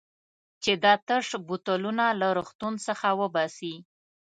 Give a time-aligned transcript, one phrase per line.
[0.63, 3.75] چې دا تش بوتلونه له روغتون څخه وباسي.